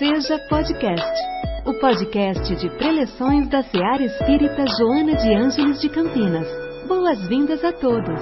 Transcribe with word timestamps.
Seja 0.00 0.38
Podcast, 0.48 1.20
o 1.66 1.74
podcast 1.74 2.56
de 2.56 2.70
preleções 2.78 3.50
da 3.50 3.62
Seara 3.62 4.02
Espírita 4.02 4.64
Joana 4.78 5.14
de 5.14 5.34
Ângeles 5.34 5.78
de 5.78 5.90
Campinas. 5.90 6.48
Boas-vindas 6.88 7.62
a 7.62 7.70
todos. 7.70 8.18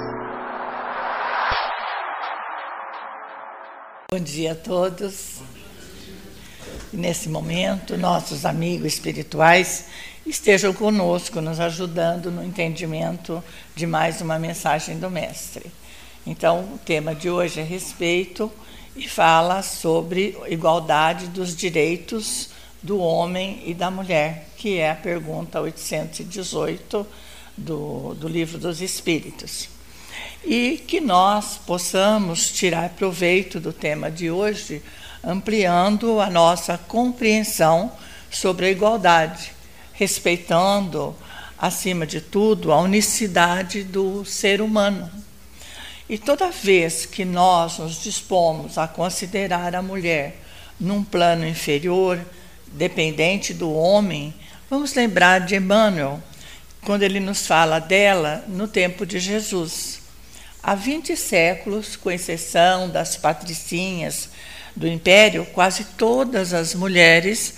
Bom 4.10 4.18
dia 4.18 4.50
a 4.50 4.54
todos. 4.56 5.40
Nesse 6.92 7.28
momento, 7.28 7.96
nossos 7.96 8.44
amigos 8.44 8.94
espirituais 8.94 9.86
estejam 10.26 10.74
conosco, 10.74 11.40
nos 11.40 11.60
ajudando 11.60 12.28
no 12.28 12.42
entendimento 12.42 13.40
de 13.76 13.86
mais 13.86 14.20
uma 14.20 14.36
mensagem 14.36 14.98
do 14.98 15.08
Mestre. 15.08 15.70
Então, 16.26 16.74
o 16.74 16.78
tema 16.78 17.14
de 17.14 17.30
hoje 17.30 17.60
é 17.60 17.62
respeito 17.62 18.50
e 18.96 19.08
fala 19.08 19.62
sobre 19.62 20.36
igualdade 20.48 21.28
dos 21.28 21.54
direitos 21.54 22.50
do 22.82 22.98
homem 22.98 23.62
e 23.66 23.74
da 23.74 23.90
mulher, 23.90 24.48
que 24.56 24.78
é 24.78 24.90
a 24.90 24.94
pergunta 24.94 25.60
818 25.60 27.06
do, 27.56 28.14
do 28.14 28.28
Livro 28.28 28.58
dos 28.58 28.80
Espíritos. 28.80 29.68
E 30.44 30.82
que 30.86 31.00
nós 31.00 31.58
possamos 31.66 32.50
tirar 32.50 32.90
proveito 32.90 33.58
do 33.58 33.72
tema 33.72 34.10
de 34.10 34.30
hoje, 34.30 34.82
ampliando 35.22 36.20
a 36.20 36.30
nossa 36.30 36.78
compreensão 36.78 37.92
sobre 38.30 38.66
a 38.66 38.70
igualdade, 38.70 39.52
respeitando, 39.92 41.14
acima 41.58 42.06
de 42.06 42.20
tudo, 42.20 42.72
a 42.72 42.80
unicidade 42.80 43.82
do 43.82 44.24
ser 44.24 44.60
humano 44.60 45.10
e 46.08 46.16
toda 46.16 46.50
vez 46.50 47.04
que 47.04 47.24
nós 47.24 47.78
nos 47.78 48.02
dispomos 48.02 48.78
a 48.78 48.88
considerar 48.88 49.74
a 49.74 49.82
mulher 49.82 50.36
num 50.80 51.04
plano 51.04 51.46
inferior, 51.46 52.18
dependente 52.68 53.52
do 53.52 53.72
homem, 53.72 54.34
vamos 54.70 54.94
lembrar 54.94 55.40
de 55.40 55.56
Emmanuel, 55.56 56.22
quando 56.82 57.02
ele 57.02 57.20
nos 57.20 57.46
fala 57.46 57.78
dela 57.78 58.42
no 58.48 58.66
tempo 58.66 59.04
de 59.04 59.18
Jesus. 59.18 60.00
Há 60.62 60.74
20 60.74 61.14
séculos, 61.16 61.96
com 61.96 62.10
exceção 62.10 62.88
das 62.88 63.16
patricinhas 63.16 64.30
do 64.74 64.86
império, 64.86 65.44
quase 65.52 65.84
todas 65.98 66.54
as 66.54 66.74
mulheres, 66.74 67.54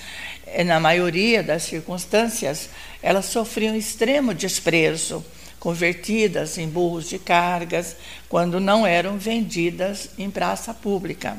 eh, 0.46 0.64
na 0.64 0.80
maioria 0.80 1.42
das 1.42 1.62
circunstâncias, 1.62 2.68
elas 3.02 3.26
sofriam 3.26 3.76
extremo 3.76 4.34
desprezo 4.34 5.24
convertidas 5.60 6.56
em 6.56 6.66
burros 6.66 7.08
de 7.08 7.18
cargas, 7.18 7.94
quando 8.28 8.58
não 8.58 8.86
eram 8.86 9.18
vendidas 9.18 10.08
em 10.18 10.30
praça 10.30 10.72
pública. 10.72 11.36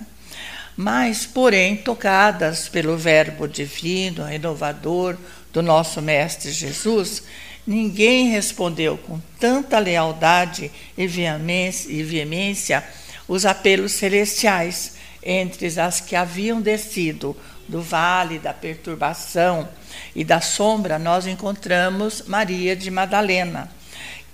Mas, 0.77 1.25
porém, 1.25 1.75
tocadas 1.75 2.69
pelo 2.69 2.95
Verbo 2.95 3.47
divino, 3.47 4.23
renovador 4.23 5.17
do 5.51 5.61
nosso 5.61 6.01
Mestre 6.01 6.51
Jesus, 6.51 7.23
ninguém 7.65 8.29
respondeu 8.29 8.97
com 8.97 9.19
tanta 9.39 9.79
lealdade 9.79 10.71
e 10.97 11.07
veemência 11.07 12.83
os 13.27 13.45
apelos 13.45 13.93
celestiais 13.93 14.93
entre 15.23 15.67
as 15.79 15.99
que 15.99 16.15
haviam 16.15 16.61
descido 16.61 17.35
do 17.67 17.81
vale 17.81 18.39
da 18.39 18.53
perturbação 18.53 19.67
e 20.15 20.23
da 20.23 20.41
sombra, 20.41 20.97
nós 20.97 21.27
encontramos 21.27 22.23
Maria 22.27 22.75
de 22.75 22.89
Madalena 22.89 23.80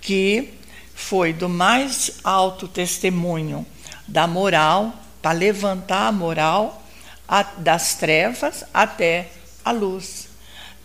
que 0.00 0.54
foi 0.94 1.32
do 1.32 1.48
mais 1.48 2.10
alto 2.24 2.66
testemunho 2.66 3.64
da 4.06 4.26
moral, 4.26 4.94
para 5.20 5.32
levantar 5.32 6.08
a 6.08 6.12
moral 6.12 6.82
a, 7.28 7.42
das 7.42 7.94
trevas 7.94 8.64
até 8.72 9.28
a 9.64 9.70
luz. 9.70 10.28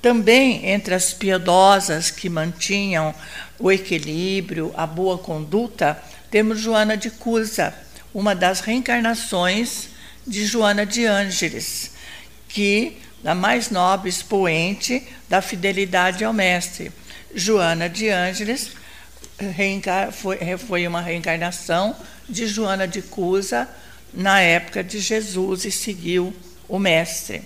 Também 0.02 0.68
entre 0.68 0.94
as 0.94 1.14
piedosas 1.14 2.12
que 2.12 2.30
mantinham 2.30 3.16
o 3.58 3.72
equilíbrio, 3.72 4.74
a 4.76 4.86
boa 4.86 5.18
conduta, 5.18 5.98
temos 6.30 6.60
Joana 6.60 6.98
de 6.98 7.10
Cusa, 7.10 7.74
uma 8.14 8.36
das 8.36 8.60
reencarnações 8.60 9.90
de 10.28 10.46
Joana 10.46 10.86
de 10.86 11.06
Ângeles, 11.06 11.92
que 12.50 12.98
a 13.24 13.34
mais 13.34 13.70
nobre 13.70 14.10
expoente 14.10 15.08
da 15.30 15.42
fidelidade 15.42 16.26
ao 16.26 16.34
mestre. 16.34 16.92
Joana 17.34 17.90
de 17.90 18.10
Ângeles 18.10 18.72
foi, 20.12 20.58
foi 20.58 20.88
uma 20.88 21.02
reencarnação 21.02 21.96
de 22.28 22.48
Joana 22.48 22.88
de 22.88 23.02
Cusa 23.02 23.68
na 24.14 24.40
época 24.40 24.84
de 24.84 25.00
Jesus 25.00 25.66
e 25.66 25.72
seguiu 25.72 26.34
o 26.68 26.78
Mestre. 26.78 27.42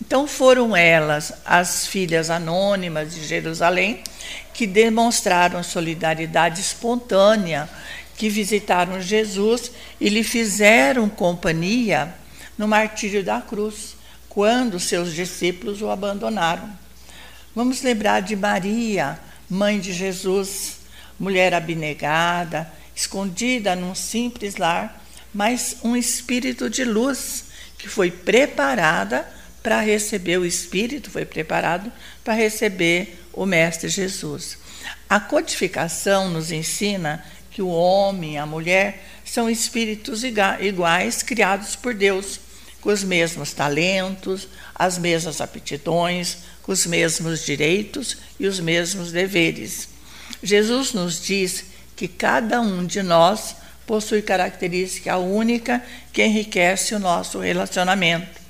Então 0.00 0.26
foram 0.26 0.76
elas, 0.76 1.32
as 1.44 1.86
filhas 1.86 2.30
anônimas 2.30 3.14
de 3.14 3.24
Jerusalém, 3.24 4.02
que 4.52 4.66
demonstraram 4.66 5.62
solidariedade 5.62 6.60
espontânea, 6.60 7.68
que 8.16 8.28
visitaram 8.28 9.00
Jesus 9.00 9.72
e 10.00 10.08
lhe 10.08 10.22
fizeram 10.22 11.08
companhia 11.08 12.14
no 12.56 12.68
martírio 12.68 13.24
da 13.24 13.40
cruz, 13.40 13.96
quando 14.28 14.78
seus 14.78 15.12
discípulos 15.12 15.82
o 15.82 15.90
abandonaram. 15.90 16.70
Vamos 17.54 17.82
lembrar 17.82 18.20
de 18.20 18.34
Maria, 18.34 19.18
mãe 19.48 19.78
de 19.78 19.92
Jesus, 19.92 20.78
mulher 21.18 21.54
abnegada, 21.54 22.70
escondida 22.94 23.74
num 23.74 23.94
simples 23.94 24.56
lar, 24.56 25.04
mas 25.32 25.76
um 25.82 25.96
espírito 25.96 26.70
de 26.70 26.84
luz 26.84 27.44
que 27.78 27.88
foi 27.88 28.10
preparada 28.10 29.28
para 29.62 29.80
receber 29.80 30.38
o 30.38 30.44
espírito, 30.44 31.10
foi 31.10 31.24
preparado 31.24 31.90
para 32.22 32.34
receber 32.34 33.18
o 33.32 33.46
mestre 33.46 33.88
Jesus. 33.88 34.58
A 35.08 35.18
codificação 35.18 36.28
nos 36.28 36.52
ensina 36.52 37.24
que 37.50 37.62
o 37.62 37.68
homem 37.68 38.34
e 38.34 38.36
a 38.36 38.46
mulher 38.46 39.04
são 39.24 39.48
espíritos 39.48 40.22
iguais 40.24 41.22
criados 41.22 41.76
por 41.76 41.94
Deus, 41.94 42.40
com 42.80 42.90
os 42.90 43.02
mesmos 43.02 43.52
talentos, 43.52 44.48
as 44.74 44.98
mesmas 44.98 45.40
aptidões, 45.40 46.38
com 46.62 46.72
os 46.72 46.84
mesmos 46.84 47.44
direitos 47.44 48.18
e 48.38 48.46
os 48.46 48.60
mesmos 48.60 49.12
deveres. 49.12 49.93
Jesus 50.44 50.92
nos 50.92 51.22
diz 51.22 51.64
que 51.96 52.06
cada 52.06 52.60
um 52.60 52.84
de 52.84 53.02
nós 53.02 53.56
possui 53.86 54.20
característica 54.20 55.16
única 55.16 55.82
que 56.12 56.22
enriquece 56.22 56.94
o 56.94 56.98
nosso 56.98 57.38
relacionamento. 57.38 58.42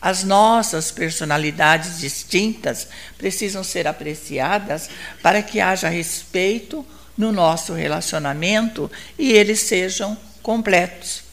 As 0.00 0.24
nossas 0.24 0.90
personalidades 0.90 1.98
distintas 1.98 2.88
precisam 3.18 3.62
ser 3.62 3.86
apreciadas 3.86 4.88
para 5.22 5.42
que 5.42 5.60
haja 5.60 5.88
respeito 5.88 6.84
no 7.16 7.30
nosso 7.30 7.74
relacionamento 7.74 8.90
e 9.18 9.32
eles 9.32 9.60
sejam 9.60 10.16
completos. 10.42 11.24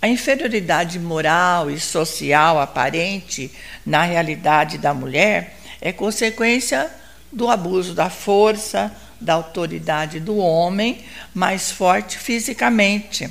A 0.00 0.08
inferioridade 0.08 0.98
moral 0.98 1.70
e 1.70 1.80
social 1.80 2.60
aparente 2.60 3.50
na 3.84 4.02
realidade 4.02 4.76
da 4.76 4.92
mulher 4.92 5.56
é 5.80 5.92
consequência 5.92 6.90
do 7.32 7.50
abuso 7.50 7.94
da 7.94 8.08
força, 8.08 8.92
da 9.20 9.34
autoridade 9.34 10.20
do 10.20 10.36
homem 10.36 10.98
mais 11.34 11.70
forte 11.70 12.18
fisicamente, 12.18 13.30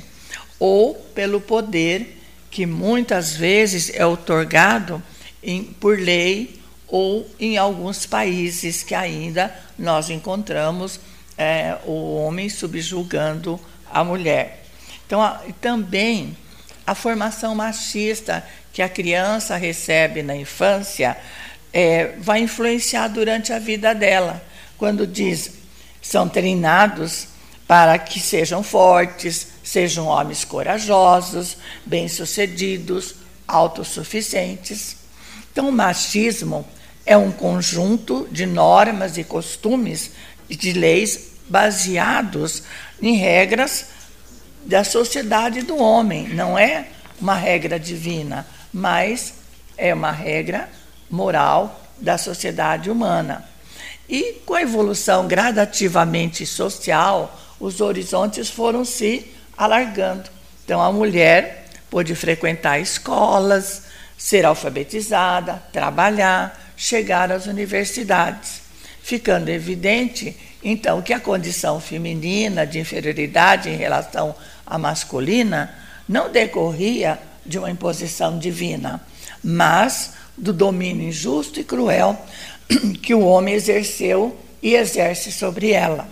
ou 0.58 0.94
pelo 0.94 1.40
poder 1.40 2.20
que 2.50 2.66
muitas 2.66 3.34
vezes 3.34 3.90
é 3.94 4.04
otorgado 4.06 5.02
em, 5.42 5.64
por 5.64 5.98
lei 5.98 6.60
ou 6.88 7.28
em 7.38 7.58
alguns 7.58 8.06
países 8.06 8.82
que 8.82 8.94
ainda 8.94 9.54
nós 9.78 10.08
encontramos 10.08 11.00
é, 11.36 11.76
o 11.84 12.16
homem 12.16 12.48
subjugando 12.48 13.60
a 13.92 14.02
mulher. 14.02 14.64
Então, 15.06 15.22
a, 15.22 15.40
também 15.60 16.36
a 16.86 16.94
formação 16.94 17.54
machista 17.54 18.46
que 18.72 18.80
a 18.80 18.88
criança 18.88 19.56
recebe 19.56 20.22
na 20.22 20.36
infância 20.36 21.16
é, 21.72 22.14
vai 22.18 22.40
influenciar 22.40 23.08
durante 23.08 23.52
a 23.52 23.58
vida 23.58 23.94
dela. 23.94 24.42
Quando 24.78 25.06
diz 25.06 25.52
são 26.06 26.28
treinados 26.28 27.28
para 27.66 27.98
que 27.98 28.20
sejam 28.20 28.62
fortes, 28.62 29.48
sejam 29.62 30.06
homens 30.06 30.44
corajosos, 30.44 31.56
bem-sucedidos, 31.84 33.16
autossuficientes. 33.46 34.96
Então, 35.50 35.68
o 35.68 35.72
machismo 35.72 36.66
é 37.04 37.16
um 37.16 37.32
conjunto 37.32 38.28
de 38.30 38.46
normas 38.46 39.18
e 39.18 39.24
costumes 39.24 40.12
e 40.48 40.54
de 40.54 40.72
leis 40.72 41.32
baseados 41.48 42.62
em 43.02 43.16
regras 43.16 43.86
da 44.64 44.84
sociedade 44.84 45.62
do 45.62 45.76
homem. 45.76 46.28
Não 46.28 46.58
é 46.58 46.88
uma 47.20 47.34
regra 47.34 47.80
divina, 47.80 48.46
mas 48.72 49.34
é 49.76 49.92
uma 49.92 50.12
regra 50.12 50.68
moral 51.10 51.80
da 52.00 52.18
sociedade 52.18 52.90
humana. 52.90 53.55
E 54.08 54.40
com 54.44 54.54
a 54.54 54.62
evolução 54.62 55.26
gradativamente 55.26 56.46
social, 56.46 57.38
os 57.58 57.80
horizontes 57.80 58.48
foram 58.48 58.84
se 58.84 59.26
alargando. 59.56 60.30
Então 60.64 60.80
a 60.80 60.92
mulher 60.92 61.68
pôde 61.90 62.14
frequentar 62.14 62.78
escolas, 62.78 63.82
ser 64.16 64.44
alfabetizada, 64.44 65.62
trabalhar, 65.72 66.74
chegar 66.76 67.32
às 67.32 67.46
universidades, 67.46 68.60
ficando 69.02 69.48
evidente 69.48 70.36
então 70.62 71.00
que 71.00 71.12
a 71.12 71.20
condição 71.20 71.80
feminina 71.80 72.66
de 72.66 72.78
inferioridade 72.78 73.68
em 73.68 73.76
relação 73.76 74.34
à 74.66 74.76
masculina 74.76 75.72
não 76.08 76.30
decorria 76.30 77.18
de 77.44 77.58
uma 77.58 77.70
imposição 77.70 78.38
divina, 78.38 79.00
mas 79.42 80.12
do 80.36 80.52
domínio 80.52 81.08
injusto 81.08 81.60
e 81.60 81.64
cruel 81.64 82.20
que 83.02 83.14
o 83.14 83.20
homem 83.20 83.54
exerceu 83.54 84.36
e 84.62 84.74
exerce 84.74 85.30
sobre 85.30 85.72
ela. 85.72 86.08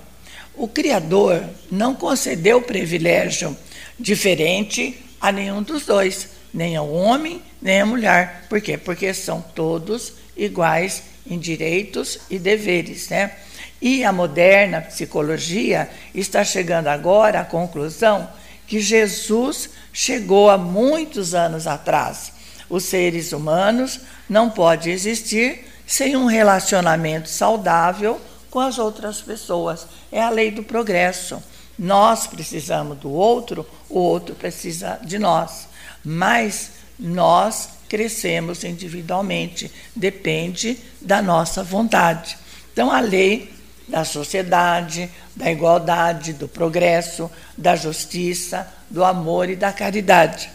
O 0.57 0.69
Criador 0.69 1.43
não 1.71 1.95
concedeu 1.95 2.63
privilégio 2.63 3.57
diferente 3.99 4.97
a 5.21 5.33
nenhum 5.33 5.63
dos 5.63 5.87
dois, 5.87 6.29
nem 6.53 6.77
ao 6.77 6.91
homem, 6.93 7.43
nem 7.61 7.81
à 7.81 7.87
mulher. 7.87 8.47
Por 8.49 8.61
quê? 8.61 8.79
Porque 8.79 9.13
são 9.13 9.41
todos 9.41 10.15
iguais 10.37 11.03
em 11.27 11.39
direitos 11.39 12.21
e 12.31 12.39
deveres, 12.39 13.09
né? 13.09 13.33
E 13.81 14.05
a 14.05 14.13
moderna 14.13 14.81
psicologia 14.81 15.91
está 16.15 16.45
chegando 16.45 16.89
agora 16.89 17.41
à 17.41 17.45
conclusão 17.45 18.29
que 18.67 18.81
Jesus 18.81 19.71
chegou 19.93 20.49
há 20.49 20.57
muitos 20.57 21.35
anos 21.35 21.67
atrás. 21.67 22.33
Os 22.69 22.85
seres 22.85 23.33
humanos 23.33 24.01
não 24.29 24.49
podem 24.49 24.93
existir 24.93 25.67
sem 25.87 26.17
um 26.17 26.27
relacionamento 26.27 27.29
saudável 27.29 28.21
com 28.51 28.61
as 28.61 28.79
outras 28.79 29.21
pessoas. 29.21 29.87
É 30.11 30.23
a 30.23 30.31
lei 30.31 30.51
do 30.51 30.63
progresso. 30.63 31.43
Nós 31.79 32.27
precisamos 32.27 32.99
do 32.99 33.11
outro, 33.11 33.67
o 33.89 33.99
outro 33.99 34.35
precisa 34.35 34.99
de 35.03 35.19
nós. 35.19 35.69
Mas 36.05 36.71
nós 36.99 37.71
crescemos 37.89 38.65
individualmente, 38.65 39.71
depende 39.95 40.79
da 41.01 41.21
nossa 41.21 41.63
vontade. 41.63 42.39
Então, 42.73 42.91
a 42.91 43.01
lei 43.01 43.53
da 43.89 44.05
sociedade, 44.05 45.11
da 45.37 45.51
igualdade, 45.51 46.33
do 46.33 46.49
progresso, 46.49 47.31
da 47.57 47.77
justiça, 47.77 48.67
do 48.89 49.05
amor 49.05 49.51
e 49.51 49.57
da 49.57 49.73
caridade. 49.73 50.51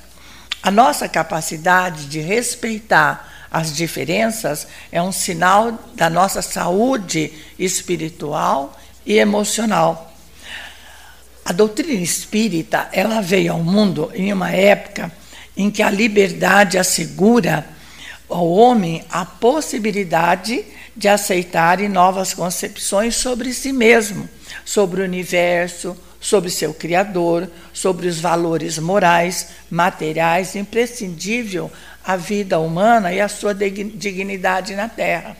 A 0.61 0.71
nossa 0.71 1.07
capacidade 1.07 2.07
de 2.07 2.19
respeitar 2.19 3.38
as 3.51 3.75
diferenças 3.75 4.67
é 4.91 5.01
um 5.01 5.11
sinal 5.11 5.77
da 5.95 6.09
nossa 6.09 6.41
saúde 6.41 7.33
espiritual 7.57 8.77
e 9.05 9.17
emocional. 9.17 10.13
A 11.43 11.51
doutrina 11.51 11.99
espírita, 11.99 12.89
ela 12.91 13.21
veio 13.21 13.53
ao 13.53 13.63
mundo 13.63 14.11
em 14.13 14.31
uma 14.31 14.51
época 14.51 15.11
em 15.57 15.71
que 15.71 15.81
a 15.81 15.89
liberdade 15.89 16.77
assegura 16.77 17.65
ao 18.29 18.47
homem 18.47 19.03
a 19.09 19.25
possibilidade 19.25 20.63
de 20.95 21.07
aceitar 21.07 21.79
novas 21.89 22.33
concepções 22.33 23.15
sobre 23.15 23.51
si 23.53 23.73
mesmo, 23.73 24.29
sobre 24.63 25.01
o 25.01 25.05
universo, 25.05 25.97
sobre 26.19 26.49
seu 26.49 26.73
Criador, 26.73 27.49
sobre 27.73 28.07
os 28.07 28.19
valores 28.19 28.77
morais, 28.77 29.47
materiais, 29.71 30.55
imprescindível 30.55 31.71
à 32.03 32.15
vida 32.15 32.59
humana 32.59 33.13
e 33.13 33.21
à 33.21 33.27
sua 33.27 33.53
dignidade 33.53 34.75
na 34.75 34.87
Terra. 34.87 35.35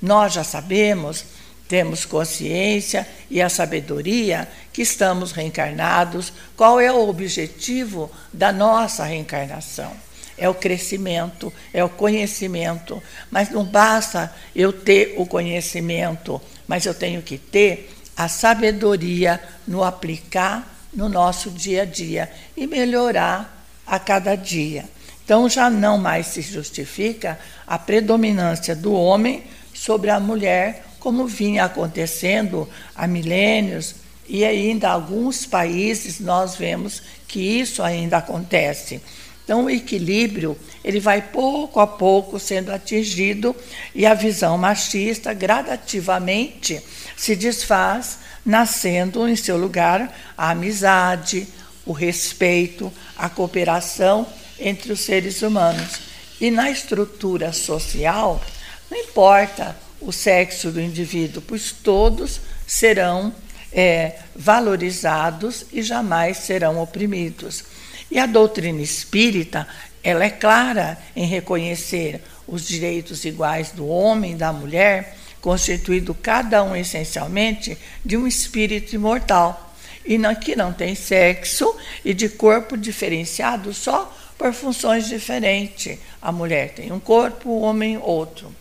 Nós 0.00 0.32
já 0.32 0.44
sabemos, 0.44 1.24
temos 1.68 2.04
consciência 2.04 3.06
e 3.30 3.40
a 3.40 3.48
sabedoria 3.48 4.48
que 4.72 4.82
estamos 4.82 5.32
reencarnados, 5.32 6.32
qual 6.56 6.78
é 6.80 6.92
o 6.92 7.08
objetivo 7.08 8.10
da 8.32 8.52
nossa 8.52 9.04
reencarnação 9.04 10.04
é 10.36 10.48
o 10.48 10.54
crescimento, 10.54 11.52
é 11.72 11.82
o 11.84 11.88
conhecimento. 11.88 13.02
Mas 13.30 13.50
não 13.50 13.64
basta 13.64 14.32
eu 14.54 14.72
ter 14.72 15.14
o 15.16 15.26
conhecimento, 15.26 16.40
mas 16.66 16.86
eu 16.86 16.94
tenho 16.94 17.22
que 17.22 17.38
ter 17.38 17.90
a 18.16 18.28
sabedoria 18.28 19.40
no 19.66 19.82
aplicar 19.82 20.70
no 20.92 21.08
nosso 21.08 21.50
dia 21.50 21.82
a 21.82 21.84
dia 21.84 22.30
e 22.56 22.66
melhorar 22.66 23.66
a 23.86 23.98
cada 23.98 24.36
dia. 24.36 24.84
Então 25.24 25.48
já 25.48 25.70
não 25.70 25.96
mais 25.96 26.26
se 26.26 26.42
justifica 26.42 27.38
a 27.66 27.78
predominância 27.78 28.76
do 28.76 28.92
homem 28.92 29.42
sobre 29.72 30.10
a 30.10 30.20
mulher, 30.20 30.84
como 31.00 31.26
vinha 31.26 31.64
acontecendo 31.64 32.68
há 32.94 33.06
milênios, 33.06 33.96
e 34.28 34.44
ainda 34.44 34.88
alguns 34.90 35.44
países 35.44 36.20
nós 36.20 36.56
vemos 36.56 37.02
que 37.26 37.40
isso 37.40 37.82
ainda 37.82 38.18
acontece. 38.18 39.00
Então, 39.44 39.66
o 39.66 39.70
equilíbrio 39.70 40.56
ele 40.82 40.98
vai 40.98 41.20
pouco 41.20 41.78
a 41.78 41.86
pouco 41.86 42.38
sendo 42.40 42.72
atingido 42.72 43.54
e 43.94 44.06
a 44.06 44.14
visão 44.14 44.56
machista 44.56 45.34
gradativamente 45.34 46.82
se 47.14 47.36
desfaz, 47.36 48.18
nascendo 48.44 49.28
em 49.28 49.36
seu 49.36 49.58
lugar 49.58 50.14
a 50.36 50.50
amizade, 50.50 51.46
o 51.84 51.92
respeito, 51.92 52.90
a 53.18 53.28
cooperação 53.28 54.26
entre 54.58 54.92
os 54.92 55.00
seres 55.00 55.42
humanos. 55.42 56.00
E 56.40 56.50
na 56.50 56.70
estrutura 56.70 57.52
social, 57.52 58.42
não 58.90 58.98
importa 58.98 59.76
o 60.00 60.12
sexo 60.12 60.70
do 60.70 60.80
indivíduo, 60.80 61.42
pois 61.46 61.72
todos 61.72 62.40
serão 62.66 63.32
é, 63.72 64.18
valorizados 64.36 65.66
e 65.72 65.82
jamais 65.82 66.38
serão 66.38 66.80
oprimidos. 66.80 67.64
E 68.10 68.18
a 68.18 68.26
doutrina 68.26 68.80
espírita, 68.80 69.66
ela 70.02 70.24
é 70.24 70.30
clara 70.30 70.98
em 71.16 71.26
reconhecer 71.26 72.20
os 72.46 72.66
direitos 72.66 73.24
iguais 73.24 73.70
do 73.70 73.86
homem 73.88 74.32
e 74.32 74.36
da 74.36 74.52
mulher, 74.52 75.16
constituído 75.40 76.14
cada 76.14 76.62
um 76.62 76.76
essencialmente 76.76 77.76
de 78.04 78.16
um 78.16 78.26
espírito 78.26 78.94
imortal, 78.94 79.74
e 80.04 80.18
não, 80.18 80.34
que 80.34 80.54
não 80.54 80.72
tem 80.72 80.94
sexo 80.94 81.74
e 82.04 82.12
de 82.12 82.28
corpo 82.28 82.76
diferenciado 82.76 83.72
só 83.72 84.14
por 84.38 84.52
funções 84.52 85.08
diferentes. 85.08 85.98
A 86.20 86.32
mulher 86.32 86.70
tem 86.70 86.92
um 86.92 87.00
corpo, 87.00 87.48
o 87.48 87.60
homem 87.60 87.98
outro. 87.98 88.54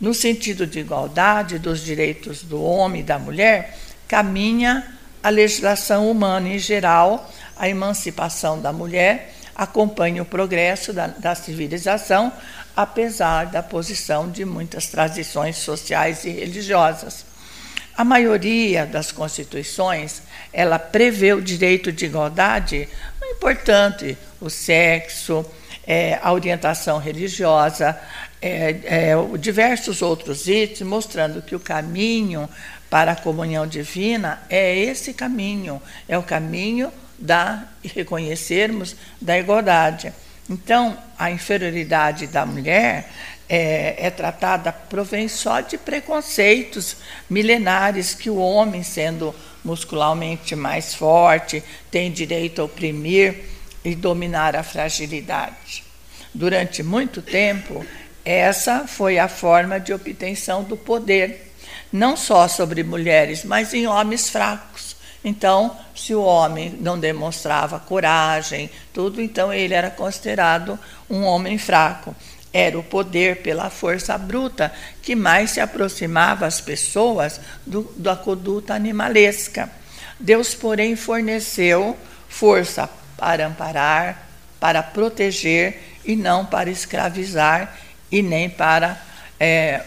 No 0.00 0.12
sentido 0.12 0.66
de 0.66 0.80
igualdade 0.80 1.58
dos 1.58 1.84
direitos 1.84 2.42
do 2.42 2.62
homem 2.62 3.00
e 3.02 3.04
da 3.04 3.18
mulher, 3.18 3.78
caminha 4.08 4.98
a 5.22 5.28
legislação 5.28 6.10
humana 6.10 6.48
em 6.48 6.58
geral 6.58 7.30
a 7.56 7.68
emancipação 7.68 8.58
da 8.58 8.72
mulher 8.72 9.34
acompanha 9.54 10.22
o 10.22 10.24
progresso 10.24 10.94
da, 10.94 11.06
da 11.08 11.34
civilização, 11.34 12.32
apesar 12.74 13.44
da 13.44 13.62
posição 13.62 14.30
de 14.30 14.46
muitas 14.46 14.86
tradições 14.86 15.58
sociais 15.58 16.24
e 16.24 16.30
religiosas. 16.30 17.26
A 17.94 18.02
maioria 18.02 18.86
das 18.86 19.12
constituições 19.12 20.22
ela 20.50 20.78
prevê 20.78 21.34
o 21.34 21.42
direito 21.42 21.92
de 21.92 22.06
igualdade, 22.06 22.88
importante 23.30 24.16
o 24.40 24.48
sexo, 24.48 25.44
é, 25.86 26.18
a 26.22 26.32
orientação 26.32 26.98
religiosa, 26.98 27.98
é, 28.40 28.76
é, 28.84 29.38
diversos 29.38 30.02
outros 30.02 30.46
itens, 30.48 30.82
mostrando 30.82 31.42
que 31.42 31.54
o 31.54 31.60
caminho 31.60 32.48
para 32.88 33.12
a 33.12 33.16
comunhão 33.16 33.66
divina 33.66 34.42
é 34.48 34.76
esse 34.76 35.12
caminho, 35.12 35.80
é 36.08 36.18
o 36.18 36.22
caminho 36.22 36.92
da 37.18 37.64
reconhecermos 37.82 38.96
da 39.20 39.38
igualdade. 39.38 40.12
Então, 40.48 40.96
a 41.18 41.30
inferioridade 41.30 42.26
da 42.26 42.44
mulher 42.44 43.08
é, 43.48 44.06
é, 44.06 44.10
tratada 44.10 44.72
provém 44.72 45.28
só 45.28 45.60
de 45.60 45.76
preconceitos 45.76 46.96
milenares 47.28 48.14
que 48.14 48.30
o 48.30 48.36
homem, 48.36 48.82
sendo 48.82 49.34
muscularmente 49.64 50.54
mais 50.54 50.94
forte, 50.94 51.62
tem 51.90 52.10
direito 52.10 52.60
a 52.60 52.64
oprimir 52.64 53.44
e 53.84 53.94
dominar 53.94 54.56
a 54.56 54.62
fragilidade. 54.62 55.84
Durante 56.32 56.82
muito 56.82 57.20
tempo, 57.22 57.84
essa 58.24 58.86
foi 58.86 59.18
a 59.18 59.28
forma 59.28 59.80
de 59.80 59.92
obtenção 59.92 60.62
do 60.62 60.76
poder, 60.76 61.52
não 61.92 62.16
só 62.16 62.46
sobre 62.46 62.82
mulheres, 62.82 63.44
mas 63.44 63.74
em 63.74 63.86
homens 63.86 64.28
fracos. 64.28 64.96
Então, 65.24 65.76
se 65.94 66.14
o 66.14 66.22
homem 66.22 66.76
não 66.80 66.98
demonstrava 66.98 67.78
coragem, 67.78 68.70
tudo, 68.92 69.20
então 69.20 69.52
ele 69.52 69.74
era 69.74 69.90
considerado 69.90 70.78
um 71.10 71.24
homem 71.24 71.58
fraco. 71.58 72.14
Era 72.52 72.78
o 72.78 72.82
poder 72.82 73.42
pela 73.42 73.70
força 73.70 74.16
bruta 74.18 74.72
que 75.02 75.14
mais 75.14 75.50
se 75.50 75.60
aproximava 75.60 76.46
às 76.46 76.60
pessoas 76.60 77.40
do, 77.64 77.92
da 77.96 78.16
conduta 78.16 78.74
animalesca. 78.74 79.70
Deus, 80.18 80.54
porém, 80.54 80.96
forneceu 80.96 81.96
força 82.28 82.88
para 83.16 83.46
amparar, 83.46 84.28
para 84.58 84.82
proteger 84.82 85.80
e 86.04 86.16
não 86.16 86.44
para 86.44 86.70
escravizar 86.70 87.76
e 88.10 88.22
nem 88.22 88.50
para 88.50 89.00
é, 89.38 89.82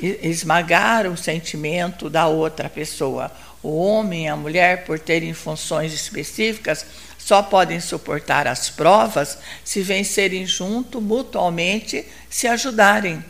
esmagar 0.00 1.06
o 1.06 1.16
sentimento 1.16 2.08
da 2.08 2.26
outra 2.26 2.68
pessoa 2.68 3.30
o 3.66 3.78
homem 3.78 4.26
e 4.26 4.28
a 4.28 4.36
mulher, 4.36 4.84
por 4.84 4.96
terem 4.96 5.34
funções 5.34 5.92
específicas, 5.92 6.86
só 7.26 7.42
podem 7.42 7.80
suportar 7.80 8.46
as 8.46 8.70
provas 8.70 9.36
se 9.64 9.82
vencerem 9.82 10.46
junto, 10.46 11.00
mutualmente, 11.00 12.06
se 12.30 12.46
ajudarem. 12.46 13.24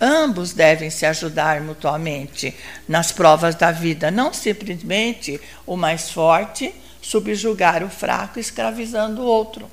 Ambos 0.00 0.52
devem 0.52 0.90
se 0.90 1.04
ajudar 1.04 1.60
mutuamente 1.60 2.54
nas 2.86 3.10
provas 3.10 3.56
da 3.56 3.72
vida, 3.72 4.12
não 4.12 4.32
simplesmente 4.32 5.40
o 5.66 5.76
mais 5.76 6.08
forte 6.08 6.72
subjugar 7.02 7.82
o 7.82 7.90
fraco, 7.90 8.38
escravizando 8.38 9.22
o 9.22 9.26
outro. 9.26 9.68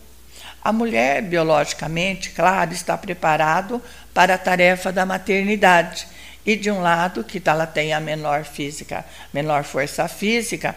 A 0.63 0.73
mulher, 0.73 1.21
biologicamente, 1.21 2.31
claro, 2.31 2.73
está 2.73 2.97
preparado 2.97 3.79
para 4.15 4.33
a 4.33 4.39
tarefa 4.39 4.91
da 4.91 5.05
maternidade. 5.05 6.07
E 6.43 6.55
de 6.55 6.71
um 6.71 6.81
lado, 6.81 7.23
que 7.23 7.39
ela 7.45 7.67
tem 7.67 7.93
a 7.93 7.99
menor 7.99 8.45
física, 8.45 9.05
menor 9.31 9.63
força 9.63 10.07
física, 10.07 10.75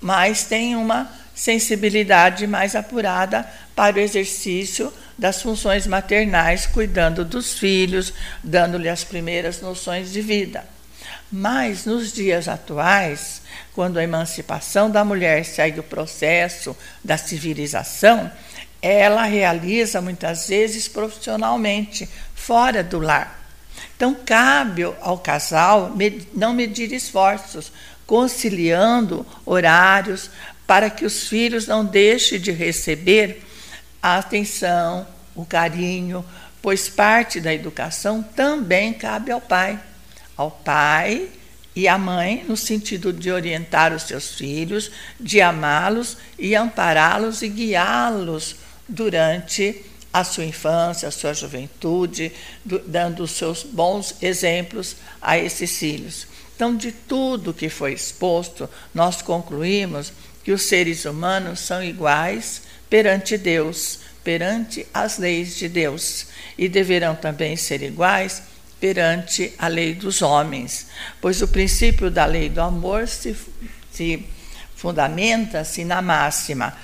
mas 0.00 0.42
tem 0.44 0.74
uma 0.74 1.08
sensibilidade 1.38 2.48
mais 2.48 2.74
apurada 2.74 3.48
para 3.76 3.94
o 3.94 4.00
exercício 4.00 4.92
das 5.16 5.40
funções 5.40 5.86
maternais, 5.86 6.66
cuidando 6.66 7.24
dos 7.24 7.56
filhos, 7.56 8.12
dando-lhe 8.42 8.88
as 8.88 9.04
primeiras 9.04 9.60
noções 9.60 10.10
de 10.12 10.20
vida. 10.20 10.64
Mas 11.30 11.84
nos 11.84 12.12
dias 12.12 12.48
atuais, 12.48 13.40
quando 13.72 13.98
a 13.98 14.02
emancipação 14.02 14.90
da 14.90 15.04
mulher 15.04 15.44
sai 15.44 15.70
do 15.70 15.82
processo 15.82 16.76
da 17.04 17.16
civilização, 17.16 18.32
ela 18.82 19.22
realiza 19.22 20.00
muitas 20.00 20.48
vezes 20.48 20.88
profissionalmente, 20.88 22.08
fora 22.34 22.82
do 22.82 22.98
lar. 22.98 23.38
Então, 23.96 24.16
cabe 24.26 24.82
ao 25.00 25.18
casal 25.18 25.92
não 26.34 26.52
medir 26.52 26.92
esforços, 26.92 27.70
conciliando 28.06 29.24
horários, 29.46 30.30
para 30.68 30.90
que 30.90 31.06
os 31.06 31.26
filhos 31.26 31.66
não 31.66 31.82
deixem 31.82 32.38
de 32.38 32.52
receber 32.52 33.42
a 34.02 34.18
atenção, 34.18 35.08
o 35.34 35.46
carinho, 35.46 36.22
pois 36.60 36.90
parte 36.90 37.40
da 37.40 37.54
educação 37.54 38.22
também 38.22 38.92
cabe 38.92 39.32
ao 39.32 39.40
pai. 39.40 39.80
Ao 40.36 40.50
pai 40.50 41.26
e 41.74 41.88
à 41.88 41.96
mãe, 41.96 42.44
no 42.46 42.54
sentido 42.54 43.14
de 43.14 43.32
orientar 43.32 43.94
os 43.94 44.02
seus 44.02 44.34
filhos, 44.34 44.90
de 45.18 45.40
amá-los 45.40 46.18
e 46.38 46.54
ampará-los 46.54 47.40
e 47.40 47.48
guiá-los 47.48 48.56
durante 48.86 49.86
a 50.12 50.22
sua 50.22 50.44
infância, 50.44 51.08
a 51.08 51.12
sua 51.12 51.32
juventude, 51.32 52.30
dando 52.86 53.22
os 53.22 53.30
seus 53.30 53.62
bons 53.62 54.16
exemplos 54.20 54.96
a 55.22 55.38
esses 55.38 55.78
filhos. 55.78 56.26
Então, 56.54 56.76
de 56.76 56.92
tudo 56.92 57.54
que 57.54 57.70
foi 57.70 57.94
exposto, 57.94 58.68
nós 58.92 59.22
concluímos 59.22 60.12
que 60.48 60.52
os 60.52 60.62
seres 60.62 61.04
humanos 61.04 61.60
são 61.60 61.84
iguais 61.84 62.62
perante 62.88 63.36
Deus, 63.36 63.98
perante 64.24 64.86
as 64.94 65.18
leis 65.18 65.54
de 65.54 65.68
Deus, 65.68 66.28
e 66.56 66.70
deverão 66.70 67.14
também 67.14 67.54
ser 67.54 67.82
iguais 67.82 68.42
perante 68.80 69.52
a 69.58 69.68
lei 69.68 69.92
dos 69.92 70.22
homens, 70.22 70.86
pois 71.20 71.42
o 71.42 71.48
princípio 71.48 72.10
da 72.10 72.24
lei 72.24 72.48
do 72.48 72.62
amor 72.62 73.06
se, 73.06 73.36
se 73.92 74.24
fundamenta-se 74.74 75.84
na 75.84 76.00
máxima 76.00 76.74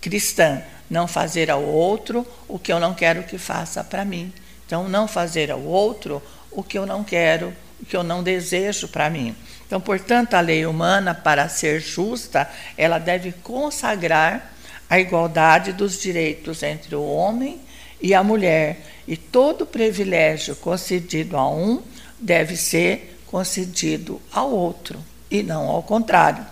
cristã: 0.00 0.62
não 0.88 1.08
fazer 1.08 1.50
ao 1.50 1.64
outro 1.64 2.24
o 2.46 2.56
que 2.56 2.72
eu 2.72 2.78
não 2.78 2.94
quero 2.94 3.24
que 3.24 3.36
faça 3.36 3.82
para 3.82 4.04
mim. 4.04 4.32
Então, 4.64 4.88
não 4.88 5.08
fazer 5.08 5.50
ao 5.50 5.64
outro 5.64 6.22
o 6.52 6.62
que 6.62 6.78
eu 6.78 6.86
não 6.86 7.02
quero, 7.02 7.52
o 7.80 7.84
que 7.84 7.96
eu 7.96 8.04
não 8.04 8.22
desejo 8.22 8.86
para 8.86 9.10
mim. 9.10 9.34
Então, 9.68 9.82
portanto, 9.82 10.32
a 10.32 10.40
lei 10.40 10.64
humana, 10.64 11.14
para 11.14 11.46
ser 11.46 11.78
justa, 11.78 12.50
ela 12.74 12.98
deve 12.98 13.32
consagrar 13.32 14.50
a 14.88 14.98
igualdade 14.98 15.74
dos 15.74 16.00
direitos 16.00 16.62
entre 16.62 16.94
o 16.96 17.06
homem 17.06 17.60
e 18.00 18.14
a 18.14 18.24
mulher, 18.24 18.80
e 19.06 19.14
todo 19.14 19.66
privilégio 19.66 20.56
concedido 20.56 21.36
a 21.36 21.46
um 21.50 21.82
deve 22.18 22.56
ser 22.56 23.20
concedido 23.26 24.22
ao 24.32 24.50
outro, 24.50 25.04
e 25.30 25.42
não 25.42 25.68
ao 25.68 25.82
contrário. 25.82 26.46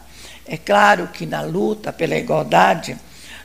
É 0.45 0.59
claro 0.59 1.09
que 1.09 1.25
na 1.25 1.41
luta 1.41 1.95
pela 1.95 2.17
igualdade 2.17 2.99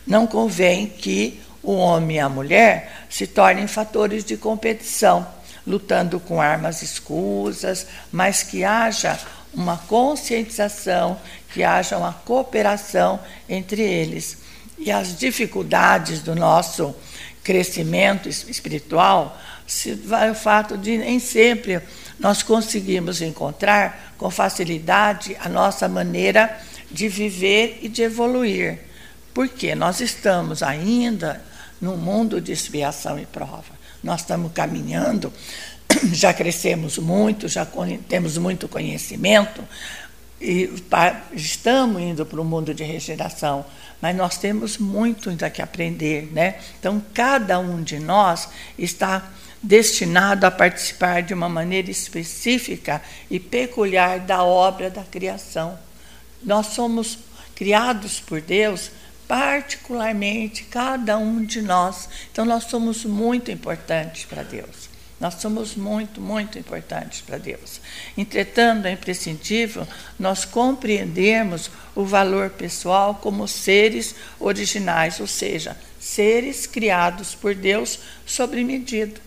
não 0.05 0.27
convém 0.27 0.85
que 0.85 1.39
o 1.63 1.75
homem 1.75 2.17
e 2.17 2.19
a 2.19 2.27
mulher 2.27 3.05
se 3.09 3.25
tornem 3.25 3.67
fatores 3.67 4.25
de 4.25 4.35
competição, 4.35 5.25
lutando 5.65 6.19
com 6.19 6.41
armas 6.41 6.81
escusas, 6.81 7.87
mas 8.11 8.43
que 8.43 8.65
haja 8.65 9.17
uma 9.53 9.77
conscientização, 9.77 11.20
que 11.53 11.63
haja 11.63 11.98
uma 11.98 12.13
cooperação 12.13 13.20
entre 13.48 13.81
eles. 13.81 14.38
E 14.77 14.91
as 14.91 15.17
dificuldades 15.17 16.22
do 16.22 16.36
nosso 16.36 16.96
crescimento 17.43 18.29
espiritual 18.29 19.38
se 19.67 19.93
vai 19.93 20.29
o 20.29 20.36
fato 20.36 20.77
de 20.77 20.98
nem 20.98 21.20
sempre 21.20 21.81
nós 22.22 22.43
conseguimos 22.43 23.20
encontrar 23.22 24.13
com 24.17 24.29
facilidade 24.29 25.36
a 25.39 25.50
nossa 25.50 25.89
maneira 25.89 26.55
de 26.89 27.10
viver 27.10 27.79
e 27.81 27.89
de 27.89 28.03
evoluir. 28.03 28.79
Porque 29.34 29.74
nós 29.74 30.01
estamos 30.01 30.62
ainda 30.62 31.41
num 31.81 31.98
mundo 31.98 32.39
de 32.39 32.51
expiação 32.51 33.17
e 33.17 33.25
prova. 33.25 33.81
Nós 34.03 34.22
estamos 34.22 34.51
caminhando 34.51 35.34
já 36.13 36.33
crescemos 36.33 36.98
muito, 36.98 37.48
já 37.48 37.67
temos 38.07 38.38
muito 38.38 38.67
conhecimento 38.67 39.63
e 40.39 40.69
estamos 41.33 42.01
indo 42.01 42.25
para 42.25 42.41
o 42.41 42.43
mundo 42.43 42.74
de 42.74 42.83
regeneração, 42.83 43.63
mas 44.01 44.15
nós 44.15 44.38
temos 44.38 44.77
muito 44.77 45.29
ainda 45.29 45.50
que 45.50 45.62
aprender, 45.62 46.31
né? 46.33 46.55
Então 46.79 47.01
cada 47.13 47.60
um 47.60 47.83
de 47.83 48.00
nós 48.00 48.50
está 48.77 49.29
destinado 49.62 50.45
a 50.45 50.51
participar 50.51 51.21
de 51.21 51.33
uma 51.33 51.48
maneira 51.48 51.91
específica 51.91 53.01
e 53.29 53.39
peculiar 53.39 54.19
da 54.19 54.43
obra 54.43 54.89
da 54.89 55.03
criação. 55.03 55.77
Nós 56.43 56.67
somos 56.67 57.19
criados 57.53 58.19
por 58.19 58.41
Deus 58.41 58.89
particularmente 59.27 60.63
cada 60.63 61.17
um 61.17 61.45
de 61.45 61.62
nós. 61.62 62.10
Então 62.31 62.43
nós 62.43 62.65
somos 62.65 63.05
muito 63.05 63.51
importantes 63.51 64.25
para 64.25 64.43
Deus. 64.43 64.90
Nós 65.21 65.35
somos 65.35 65.75
muito, 65.75 66.19
muito 66.19 66.57
importantes 66.57 67.21
para 67.21 67.37
Deus. 67.37 67.79
Entretanto, 68.17 68.87
é 68.87 68.93
imprescindível 68.93 69.87
nós 70.17 70.45
compreendermos 70.45 71.69
o 71.93 72.03
valor 72.03 72.49
pessoal 72.49 73.13
como 73.13 73.47
seres 73.47 74.15
originais, 74.39 75.19
ou 75.19 75.27
seja, 75.27 75.77
seres 75.99 76.65
criados 76.65 77.35
por 77.35 77.53
Deus 77.53 77.99
sobre 78.25 78.63
medida, 78.63 79.21